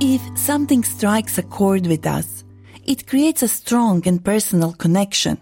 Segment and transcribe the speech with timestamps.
[0.02, 2.44] If something strikes a chord with us,
[2.84, 5.38] it creates a strong and personal connection.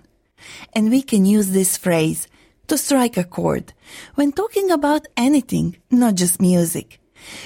[0.74, 2.28] And we can use this phrase
[2.68, 3.72] to strike a chord
[4.16, 7.00] when talking about anything, not just music.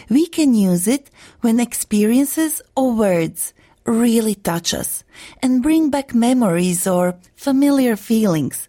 [0.10, 1.12] We can use it
[1.42, 3.54] when experiences or words
[3.86, 5.04] really touch us
[5.44, 8.69] and bring back memories or familiar feelings,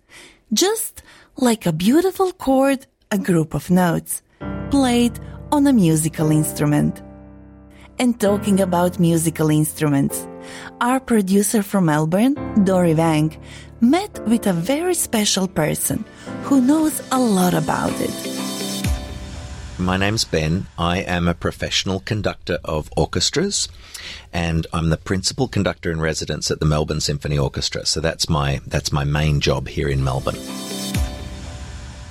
[0.53, 1.03] just
[1.37, 4.23] like a beautiful chord, a group of notes
[4.71, 5.19] played
[5.53, 7.03] on a musical instrument.
[7.99, 10.27] And talking about musical instruments,
[10.81, 13.37] our producer from Melbourne, Dory Wang,
[13.81, 16.05] met with a very special person
[16.45, 18.40] who knows a lot about it.
[19.81, 20.67] My name's Ben.
[20.79, 23.67] I am a professional conductor of orchestras
[24.31, 27.87] and I'm the principal conductor in residence at the Melbourne Symphony Orchestra.
[27.87, 30.37] So that's my that's my main job here in Melbourne.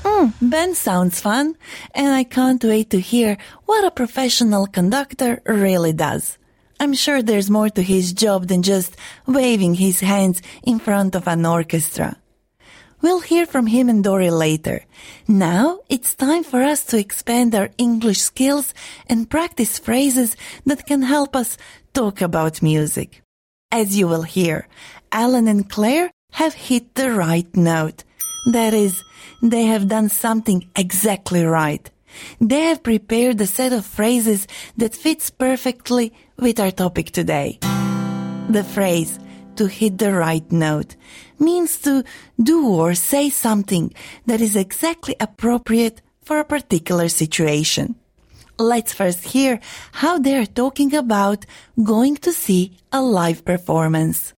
[0.03, 1.55] Mm, ben sounds fun
[1.93, 6.39] and I can't wait to hear what a professional conductor really does.
[6.79, 8.97] I'm sure there's more to his job than just
[9.27, 12.17] waving his hands in front of an orchestra.
[13.01, 14.83] We'll hear from him and Dory later.
[15.27, 18.73] Now it's time for us to expand our English skills
[19.07, 21.57] and practice phrases that can help us
[21.93, 23.21] talk about music.
[23.71, 24.67] As you will hear,
[25.11, 28.03] Alan and Claire have hit the right note.
[28.47, 29.01] That is,
[29.41, 31.89] they have done something exactly right.
[32.41, 37.59] They have prepared a set of phrases that fits perfectly with our topic today.
[38.49, 39.19] The phrase
[39.55, 40.95] to hit the right note
[41.39, 42.03] means to
[42.41, 43.93] do or say something
[44.25, 47.95] that is exactly appropriate for a particular situation.
[48.57, 49.59] Let's first hear
[49.93, 51.45] how they are talking about
[51.81, 54.33] going to see a live performance.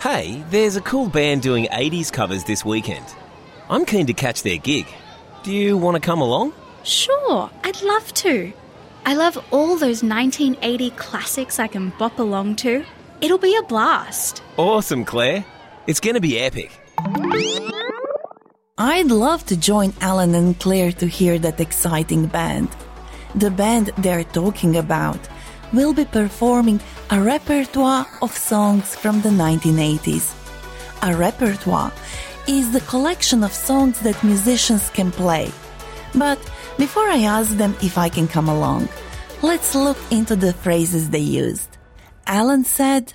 [0.00, 3.04] Hey, there's a cool band doing 80s covers this weekend.
[3.68, 4.86] I'm keen to catch their gig.
[5.42, 6.52] Do you want to come along?
[6.84, 8.52] Sure, I'd love to.
[9.04, 12.84] I love all those 1980 classics I can bop along to.
[13.20, 14.42] It'll be a blast.
[14.56, 15.44] Awesome, Claire.
[15.86, 16.72] It's going to be epic.
[18.76, 22.68] I'd love to join Alan and Claire to hear that exciting band.
[23.36, 25.20] The band they're talking about
[25.72, 26.80] will be performing
[27.10, 30.34] a repertoire of songs from the 1980s.
[31.02, 31.92] A repertoire
[32.48, 35.52] is the collection of songs that musicians can play.
[36.14, 36.38] But
[36.78, 38.88] before I ask them if I can come along,
[39.42, 41.78] let's look into the phrases they used.
[42.26, 43.14] Alan said,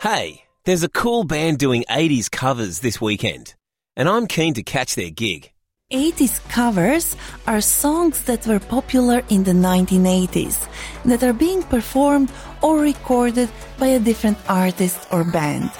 [0.00, 3.54] Hey, there's a cool band doing 80s covers this weekend,
[3.96, 5.50] and I'm keen to catch their gig.
[5.92, 7.16] 80s covers
[7.46, 10.66] are songs that were popular in the 1980s
[11.04, 12.30] that are being performed
[12.62, 15.70] or recorded by a different artist or band.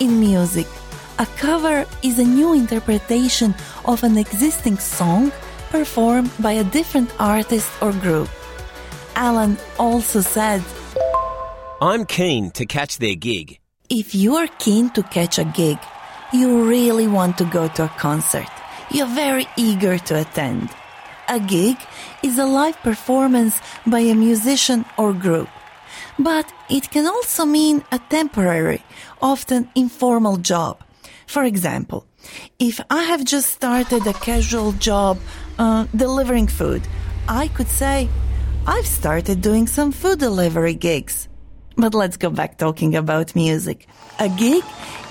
[0.00, 0.66] In music,
[1.18, 3.54] a cover is a new interpretation
[3.86, 5.32] of an existing song
[5.70, 8.28] performed by a different artist or group.
[9.14, 10.62] Alan also said,
[11.80, 13.58] I'm keen to catch their gig.
[13.88, 15.78] If you are keen to catch a gig,
[16.32, 18.48] you really want to go to a concert.
[18.90, 20.70] You're very eager to attend.
[21.28, 21.76] A gig
[22.20, 25.48] is a live performance by a musician or group.
[26.18, 28.82] But it can also mean a temporary,
[29.22, 30.80] often informal job.
[31.28, 32.06] For example,
[32.58, 35.18] if I have just started a casual job
[35.60, 36.82] uh, delivering food,
[37.28, 38.08] I could say,
[38.66, 41.28] I've started doing some food delivery gigs.
[41.76, 43.86] But let's go back talking about music.
[44.18, 44.64] A gig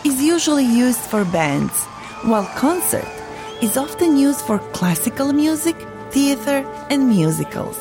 [0.03, 1.85] is usually used for bands,
[2.23, 3.07] while concert
[3.62, 5.75] is often used for classical music,
[6.12, 7.79] theater, and musicals.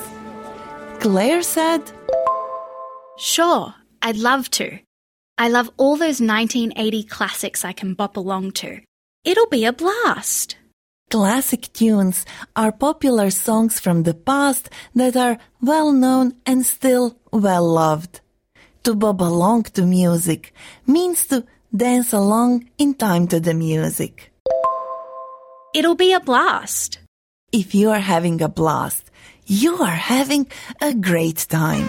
[1.01, 1.83] Claire said,
[3.19, 4.79] Sure, I'd love to.
[5.39, 8.81] I love all those 1980 classics I can bop along to.
[9.25, 10.57] It'll be a blast.
[11.11, 17.67] Classic tunes are popular songs from the past that are well known and still well
[17.67, 18.21] loved.
[18.85, 20.53] To bob along to music
[20.87, 24.31] means to dance along in time to the music.
[25.75, 26.99] It'll be a blast.
[27.51, 29.11] If you are having a blast,
[29.47, 30.49] you are having
[30.83, 31.89] a great time.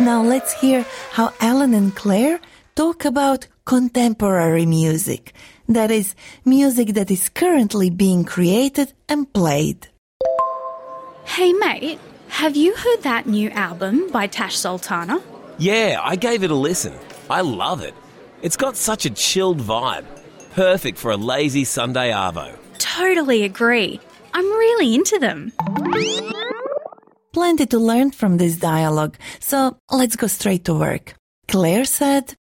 [0.00, 2.40] Now let's hear how Alan and Claire
[2.74, 5.34] talk about contemporary music.
[5.68, 9.88] That is, music that is currently being created and played.
[11.26, 15.20] Hey mate, have you heard that new album by Tash Sultana?
[15.58, 16.94] Yeah, I gave it a listen.
[17.30, 17.94] I love it.
[18.42, 20.04] It's got such a chilled vibe.
[20.54, 22.56] Perfect for a lazy Sunday Arvo.
[22.78, 24.00] Totally agree.
[24.32, 25.52] I'm really into them.
[27.32, 31.14] Plenty to learn from this dialogue, so let's go straight to work.
[31.48, 32.34] Claire said,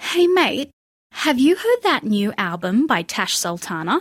[0.00, 0.70] Hey mate,
[1.12, 4.00] have you heard that new album by Tash Sultana?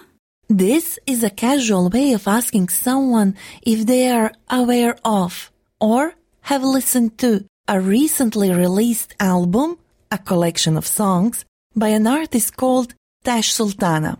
[0.49, 6.63] This is a casual way of asking someone if they are aware of or have
[6.63, 9.77] listened to a recently released album,
[10.09, 11.43] a collection of songs,
[11.75, 12.93] by an artist called
[13.25, 14.19] Tash Sultana.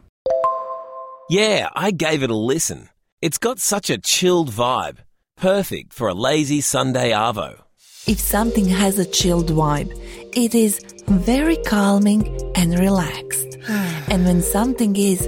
[1.30, 2.90] Yeah, I gave it a listen.
[3.22, 4.98] It's got such a chilled vibe.
[5.38, 7.62] Perfect for a lazy Sunday Arvo.
[8.06, 9.92] If something has a chilled vibe,
[10.36, 13.58] it is very calming and relaxed.
[14.10, 15.28] and when something is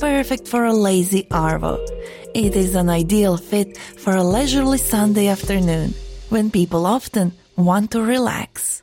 [0.00, 1.78] perfect for a lazy Arvo,
[2.34, 5.94] it is an ideal fit for a leisurely Sunday afternoon
[6.30, 8.82] when people often want to relax.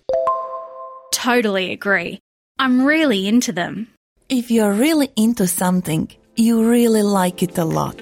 [1.14, 2.20] Totally agree.
[2.60, 3.88] I'm really into them.
[4.30, 7.98] If you're really into something, you really like it a lot.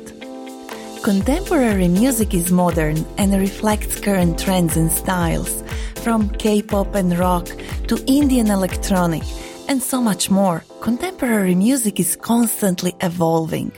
[1.03, 5.63] Contemporary music is modern and reflects current trends and styles,
[6.03, 7.47] from K-pop and rock
[7.87, 9.23] to Indian electronic
[9.67, 10.63] and so much more.
[10.81, 13.71] Contemporary music is constantly evolving.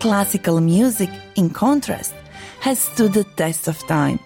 [0.00, 2.14] Classical music, in contrast,
[2.68, 4.18] has stood the test of time.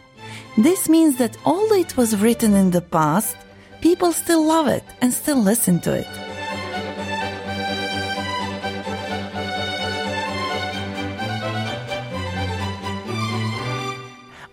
[0.58, 3.36] This means that although it was written in the past,
[3.80, 6.12] people still love it and still listen to it.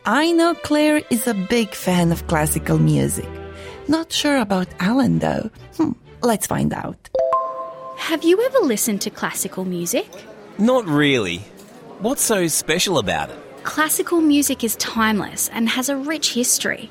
[0.06, 3.30] I know Claire is a big fan of classical music.
[3.88, 5.50] Not sure about Alan though.
[5.78, 7.10] Hmm, let's find out.
[7.98, 10.10] Have you ever listened to classical music?
[10.60, 11.40] Not really.
[12.06, 13.49] What's so special about it?
[13.64, 16.90] Classical music is timeless and has a rich history.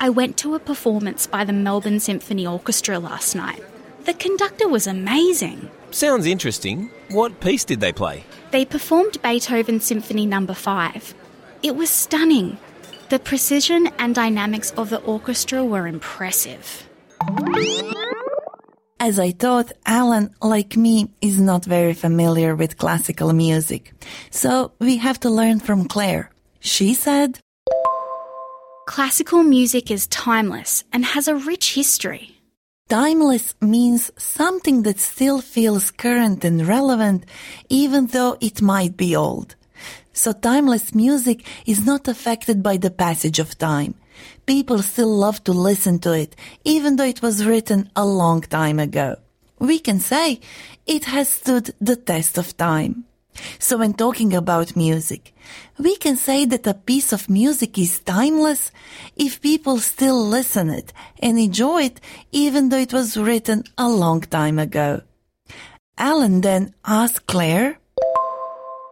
[0.00, 3.62] I went to a performance by the Melbourne Symphony Orchestra last night.
[4.04, 5.70] The conductor was amazing.
[5.90, 6.90] Sounds interesting.
[7.10, 8.24] What piece did they play?
[8.50, 11.14] They performed Beethoven Symphony Number 5.
[11.62, 12.58] It was stunning.
[13.08, 16.88] The precision and dynamics of the orchestra were impressive.
[19.02, 23.94] As I thought, Alan, like me, is not very familiar with classical music.
[24.28, 26.30] So we have to learn from Claire.
[26.60, 27.38] She said,
[28.86, 32.36] Classical music is timeless and has a rich history.
[32.90, 37.24] Timeless means something that still feels current and relevant,
[37.70, 39.54] even though it might be old.
[40.12, 43.94] So timeless music is not affected by the passage of time.
[44.46, 48.78] People still love to listen to it, even though it was written a long time
[48.78, 49.16] ago.
[49.58, 50.40] We can say
[50.86, 53.04] it has stood the test of time.
[53.58, 55.34] So when talking about music,
[55.78, 58.72] we can say that a piece of music is timeless
[59.16, 62.00] if people still listen it and enjoy it
[62.32, 65.02] even though it was written a long time ago.
[65.96, 67.78] Alan then asked Claire,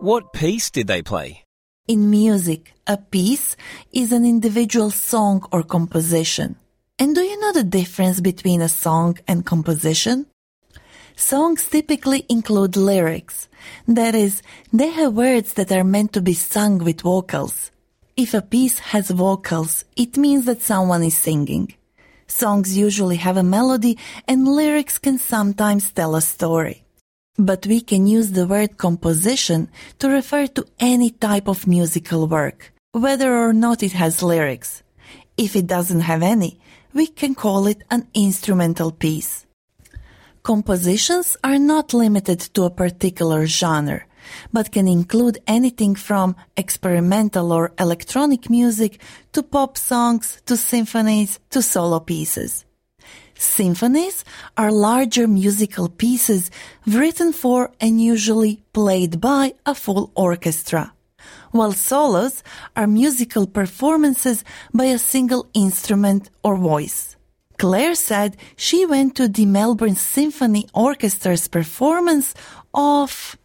[0.01, 1.43] What piece did they play?
[1.87, 3.55] In music, a piece
[3.93, 6.57] is an individual song or composition.
[6.99, 10.27] And do you know the difference between a song and composition?
[11.15, 13.49] Songs typically include lyrics.
[13.87, 14.43] That is,
[14.73, 17.71] they have words that are meant to be sung with vocals.
[18.17, 21.75] If a piece has vocals, it means that someone is singing.
[22.27, 26.85] Songs usually have a melody and lyrics can sometimes tell a story.
[27.37, 29.69] But we can use the word composition
[29.99, 34.83] to refer to any type of musical work, whether or not it has lyrics.
[35.37, 36.59] If it doesn't have any,
[36.95, 39.47] we can call it an instrumental piece.
[40.43, 44.05] Compositions are not limited to a particular genre,
[44.53, 49.01] but can include anything from experimental or electronic music
[49.33, 52.65] to pop songs to symphonies to solo pieces.
[53.35, 54.25] Symphonies
[54.57, 56.51] are larger musical pieces
[56.87, 60.93] written for and usually played by a full orchestra,
[61.51, 62.43] while solos
[62.77, 67.17] are musical performances by a single instrument or voice.
[67.59, 72.35] Claire said she went to the Melbourne Symphony Orchestra's performance
[72.73, 73.37] of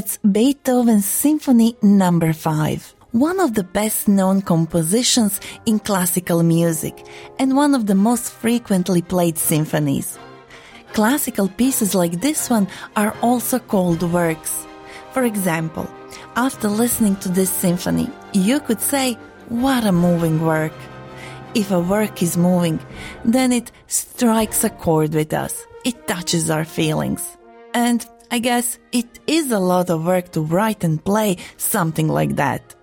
[0.00, 7.06] That's Beethoven's Symphony Number 5, one of the best known compositions in classical music
[7.38, 10.18] and one of the most frequently played symphonies.
[10.94, 12.66] Classical pieces like this one
[12.96, 14.66] are also called works.
[15.12, 15.86] For example,
[16.34, 19.18] after listening to this symphony, you could say,
[19.50, 20.72] What a moving work!
[21.54, 22.80] If a work is moving,
[23.26, 25.62] then it strikes a chord with us.
[25.84, 27.36] It touches our feelings.
[27.74, 32.36] And I guess it is a lot of work to write and play something like
[32.36, 32.76] that.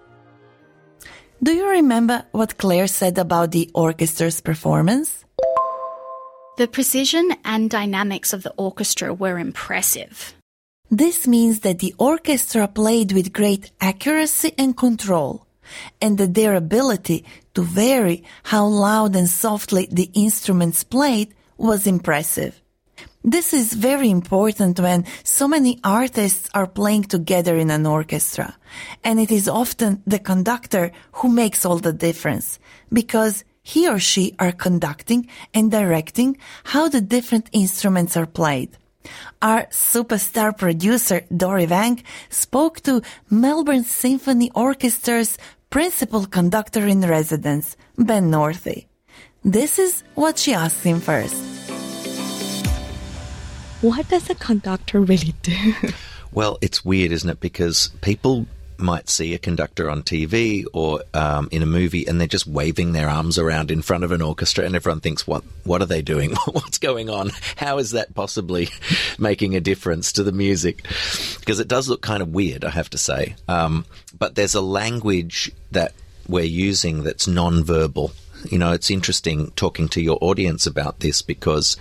[1.41, 5.23] Do you remember what Claire said about the orchestra's performance?
[6.57, 10.33] The precision and dynamics of the orchestra were impressive.
[10.89, 15.45] This means that the orchestra played with great accuracy and control,
[16.01, 17.23] and that their ability
[17.53, 22.59] to vary how loud and softly the instruments played was impressive.
[23.24, 28.55] This is very important when so many artists are playing together in an orchestra.
[29.03, 32.59] And it is often the conductor who makes all the difference
[32.91, 38.77] because he or she are conducting and directing how the different instruments are played.
[39.41, 45.38] Our superstar producer, Dory Vang, spoke to Melbourne Symphony Orchestra's
[45.69, 48.88] principal conductor in residence, Ben Northey.
[49.43, 51.66] This is what she asked him first
[53.81, 55.74] what does a conductor really do?
[56.29, 57.39] Well, it's weird, isn't it?
[57.39, 58.46] Because people
[58.77, 62.91] might see a conductor on TV or um, in a movie, and they're just waving
[62.91, 65.43] their arms around in front of an orchestra, and everyone thinks, "What?
[65.63, 66.34] What are they doing?
[66.51, 67.31] What's going on?
[67.55, 68.69] How is that possibly
[69.17, 70.84] making a difference to the music?"
[71.39, 73.36] Because it does look kind of weird, I have to say.
[73.48, 73.86] Um,
[74.17, 75.93] but there's a language that
[76.27, 78.12] we're using that's non-verbal.
[78.46, 81.77] You know, it's interesting talking to your audience about this because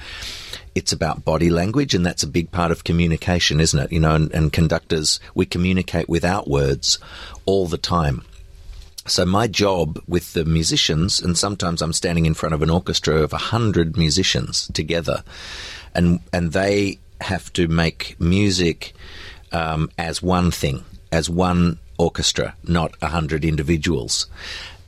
[0.75, 3.93] it's about body language, and that's a big part of communication, isn't it?
[3.93, 6.99] You know, and, and conductors, we communicate without words
[7.47, 8.25] all the time.
[9.07, 13.23] So my job with the musicians, and sometimes I'm standing in front of an orchestra
[13.23, 15.23] of a hundred musicians together,
[15.95, 18.93] and and they have to make music
[19.53, 24.27] um, as one thing, as one orchestra, not a hundred individuals.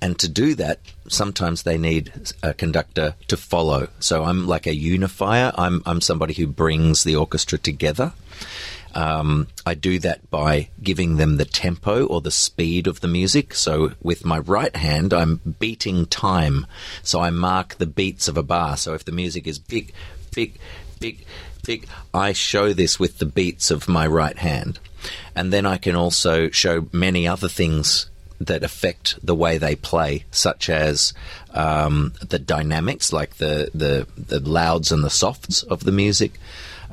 [0.00, 2.12] And to do that, sometimes they need
[2.42, 3.88] a conductor to follow.
[3.98, 5.52] So I'm like a unifier.
[5.56, 8.12] I'm, I'm somebody who brings the orchestra together.
[8.94, 13.54] Um, I do that by giving them the tempo or the speed of the music.
[13.54, 16.66] So with my right hand, I'm beating time.
[17.02, 18.76] So I mark the beats of a bar.
[18.76, 19.92] So if the music is big,
[20.34, 20.58] big,
[21.00, 21.24] big,
[21.64, 24.78] big, I show this with the beats of my right hand.
[25.34, 30.24] And then I can also show many other things that affect the way they play,
[30.30, 31.12] such as
[31.54, 36.38] um, the dynamics, like the, the the louds and the softs of the music,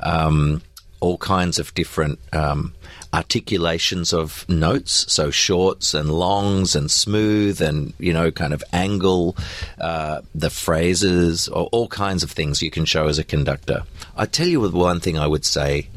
[0.02, 0.62] um,
[1.00, 2.74] all kinds of different um,
[3.12, 9.36] articulations of notes, so shorts and longs and smooth and you know kind of angle,
[9.80, 13.82] uh, the phrases, or all kinds of things you can show as a conductor.
[14.16, 15.88] I tell you, one thing I would say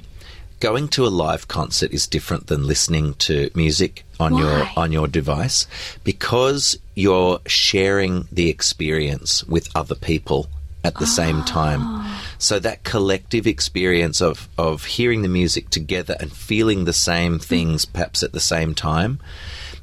[0.59, 4.39] going to a live concert is different than listening to music on Why?
[4.41, 5.67] your on your device
[6.03, 10.47] because you're sharing the experience with other people
[10.83, 11.81] at the same time.
[11.83, 12.25] Ah.
[12.37, 17.43] So that collective experience of of hearing the music together and feeling the same mm.
[17.43, 19.19] things perhaps at the same time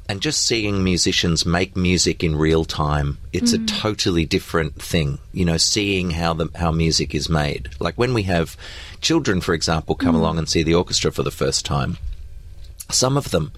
[0.09, 3.67] and just seeing musicians make music in real time, it's a mm.
[3.67, 5.19] totally different thing.
[5.33, 7.69] You know, seeing how the how music is made.
[7.79, 8.55] Like when we have
[9.01, 10.19] children, for example, come mm.
[10.19, 11.97] along and see the orchestra for the first time,
[12.89, 13.51] some of them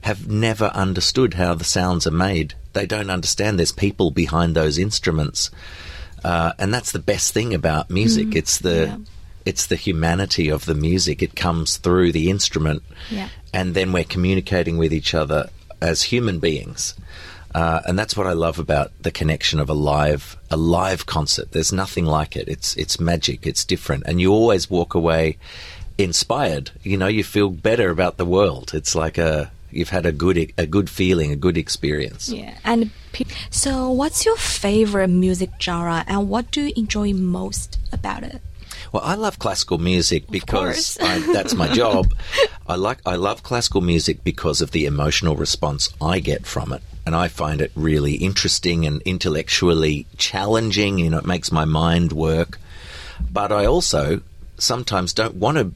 [0.00, 2.54] have never understood how the sounds are made.
[2.72, 5.50] They don't understand there's people behind those instruments,
[6.24, 8.28] uh, and that's the best thing about music.
[8.28, 8.36] Mm.
[8.36, 9.00] It's the
[9.44, 11.22] it's the humanity of the music.
[11.22, 13.28] It comes through the instrument, Yeah.
[13.52, 15.50] and then we're communicating with each other
[15.84, 16.94] as human beings.
[17.54, 21.52] Uh, and that's what I love about the connection of a live a live concert.
[21.52, 22.48] There's nothing like it.
[22.48, 23.46] It's it's magic.
[23.46, 25.36] It's different, and you always walk away
[25.96, 26.72] inspired.
[26.82, 28.72] You know, you feel better about the world.
[28.74, 32.28] It's like a you've had a good a good feeling, a good experience.
[32.28, 32.56] Yeah.
[32.64, 38.24] And pe- so, what's your favorite music genre, and what do you enjoy most about
[38.24, 38.42] it?
[38.94, 40.96] Well, I love classical music because.
[41.00, 42.14] I, that's my job.
[42.68, 46.80] I like I love classical music because of the emotional response I get from it,
[47.04, 51.00] and I find it really interesting and intellectually challenging.
[51.00, 52.60] You know, it makes my mind work.
[53.32, 54.20] But I also
[54.58, 55.72] sometimes don't want to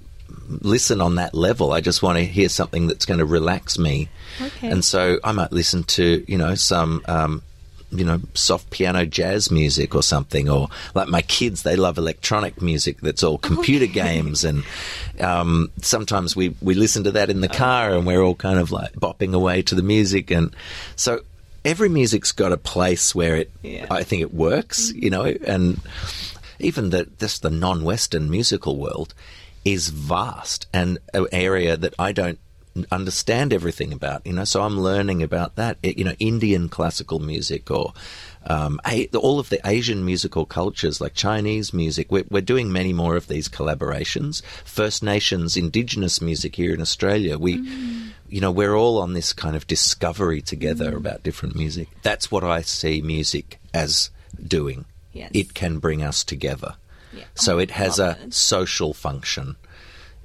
[0.48, 1.72] listen on that level.
[1.72, 4.10] I just want to hear something that's going to relax me.
[4.40, 4.70] Okay.
[4.70, 7.42] And so I might listen to, you know, some, um,
[7.90, 12.60] you know, soft piano jazz music or something, or like my kids, they love electronic
[12.60, 14.44] music that's all computer games.
[14.44, 14.64] And
[15.20, 18.70] um, sometimes we, we listen to that in the car and we're all kind of
[18.70, 20.30] like bopping away to the music.
[20.30, 20.54] And
[20.96, 21.22] so
[21.64, 23.50] every music's got a place where it,
[23.90, 25.80] I think it works, you know, and
[26.58, 29.14] even the, just the non Western musical world
[29.64, 32.38] is vast and an area that I don't
[32.90, 37.18] understand everything about, you know, so I'm learning about that, eh, you know, Indian classical
[37.18, 37.92] music or
[38.46, 38.80] um,
[39.14, 42.10] all of the Asian musical cultures like Chinese music.
[42.10, 44.42] We're, we're doing many more of these collaborations.
[44.64, 47.38] First Nations, Indigenous music here in Australia.
[47.38, 48.10] We, mm.
[48.28, 50.96] you know, we're all on this kind of discovery together mm.
[50.96, 51.88] about different music.
[52.02, 54.10] That's what I see music as
[54.46, 54.84] doing.
[55.12, 55.30] Yes.
[55.34, 56.76] It can bring us together.
[57.34, 59.56] So it has a social function.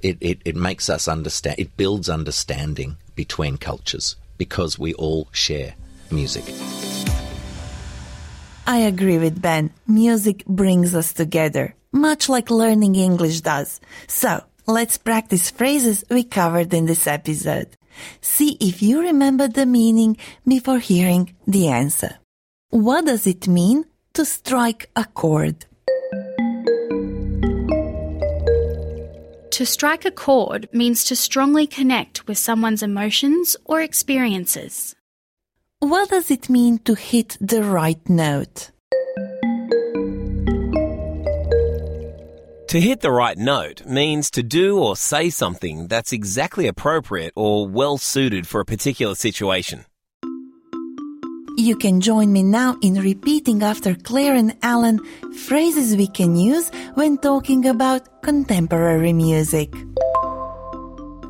[0.04, 5.72] It, it, it makes us understand, it builds understanding between cultures because we all share
[6.10, 6.44] music.
[8.66, 9.70] I agree with Ben.
[9.86, 13.80] Music brings us together, much like learning English does.
[14.06, 17.74] So, let's practice phrases we covered in this episode.
[18.20, 22.18] See if you remember the meaning before hearing the answer.
[22.68, 25.64] What does it mean to strike a chord?
[29.54, 34.96] To strike a chord means to strongly connect with someone's emotions or experiences.
[35.78, 38.72] What does it mean to hit the right note?
[42.66, 47.68] To hit the right note means to do or say something that's exactly appropriate or
[47.68, 49.84] well suited for a particular situation.
[51.64, 54.98] You can join me now in repeating after Claire and Alan
[55.46, 59.72] phrases we can use when talking about contemporary music.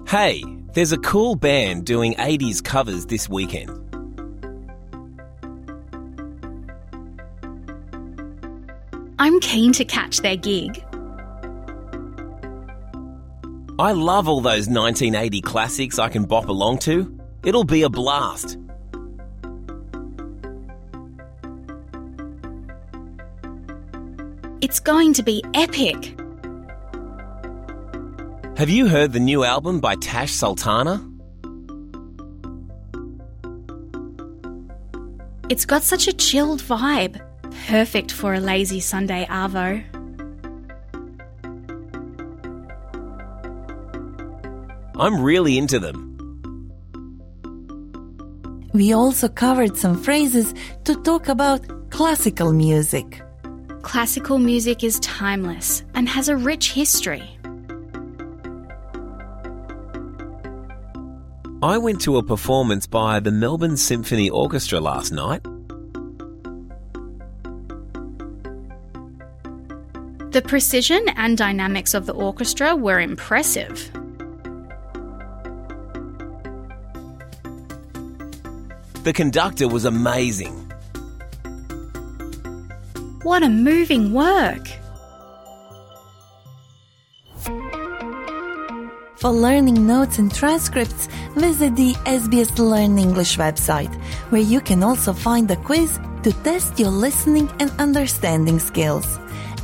[0.08, 0.42] Hey,
[0.72, 3.70] there's a cool band doing 80s covers this weekend.
[9.20, 10.84] I'm keen to catch their gig.
[13.78, 17.16] I love all those 1980 classics I can bop along to.
[17.44, 18.58] It'll be a blast.
[24.64, 26.18] It's going to be epic.
[28.56, 31.06] Have you heard the new album by Tash Sultana?
[35.50, 37.20] It's got such a chilled vibe.
[37.66, 39.84] Perfect for a lazy Sunday Arvo.
[44.98, 45.98] I'm really into them.
[48.72, 53.20] We also covered some phrases to talk about classical music.
[53.84, 57.38] Classical music is timeless and has a rich history.
[61.62, 65.42] I went to a performance by the Melbourne Symphony Orchestra last night.
[70.32, 73.92] The precision and dynamics of the orchestra were impressive.
[79.04, 80.63] The conductor was amazing.
[83.24, 84.68] What a moving work!
[89.16, 93.94] For learning notes and transcripts, visit the SBS Learn English website,
[94.30, 99.18] where you can also find a quiz to test your listening and understanding skills.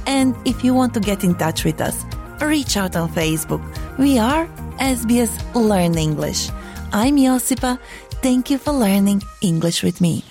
[0.07, 2.07] And if you want to get in touch with us,
[2.41, 3.61] reach out on Facebook.
[3.99, 4.47] We are
[4.79, 6.49] SBS Learn English.
[6.95, 7.79] I'm Josipa.
[8.23, 10.25] Thank you for learning English with me.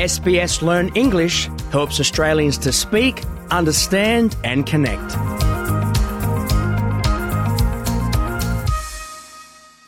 [0.00, 5.10] SBS Learn English helps Australians to speak, understand, and connect.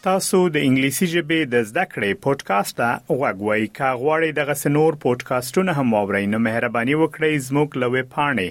[0.03, 5.71] تاسو د انګلیسي ژبې د زده کړې پودکاسټ ته غوږوئ کا غواړئ د غسنور پودکاسټونه
[5.81, 8.49] هم واورئ نو مهرباني وکړئ زموږ لوي پاڼې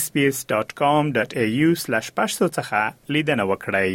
[0.00, 2.80] sbs.com.au/pashto څخه
[3.16, 3.92] لیدنه وکړئ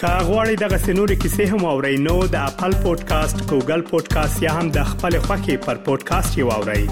[0.00, 4.74] کا غواړئ دغه سنوري کیسې هم واورئ نو د خپل پودکاسټ ګوګل پودکاسټ یا هم
[4.76, 6.84] د خپل خاكي پر پودکاسټ یو اورئ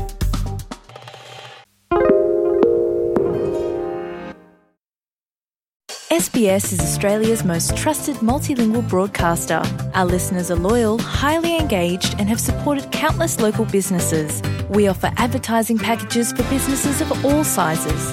[6.20, 9.62] SBS is Australia's most trusted multilingual broadcaster.
[9.94, 14.42] Our listeners are loyal, highly engaged, and have supported countless local businesses.
[14.68, 18.12] We offer advertising packages for businesses of all sizes.